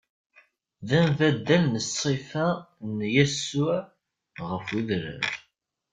[0.87, 2.47] D ambaddal n ṣṣifa
[2.95, 3.79] n Yasuɛ
[4.49, 5.25] ɣef udrar.